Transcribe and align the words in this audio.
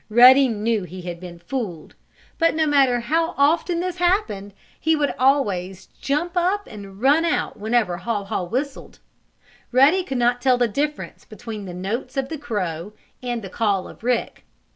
Ruddy 0.09 0.47
knew 0.47 0.81
he 0.81 1.03
had 1.03 1.19
been 1.19 1.37
fooled. 1.37 1.93
But, 2.39 2.55
no 2.55 2.65
matter 2.65 3.01
how 3.01 3.35
often 3.37 3.81
this 3.81 3.97
happened, 3.97 4.51
he 4.79 4.95
would 4.95 5.13
always 5.19 5.85
jump 5.85 6.35
up 6.35 6.65
and 6.65 6.99
run 6.99 7.23
out 7.23 7.55
whenever 7.59 7.97
Haw 7.97 8.23
Haw 8.23 8.45
whistled. 8.45 8.97
Ruddy 9.71 10.03
could 10.03 10.17
not 10.17 10.41
tell 10.41 10.57
the 10.57 10.67
difference 10.67 11.23
between 11.23 11.65
the 11.65 11.75
notes 11.75 12.17
of 12.17 12.29
the 12.29 12.39
crow 12.39 12.93
and 13.21 13.43
the 13.43 13.49
call 13.51 13.87
of 13.87 14.03
Rick. 14.03 14.43